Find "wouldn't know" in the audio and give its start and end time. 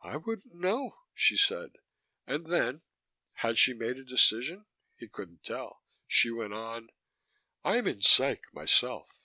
0.16-0.96